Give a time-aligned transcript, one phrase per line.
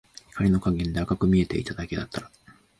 [0.31, 2.31] 光の加減で赤く見えていただけだった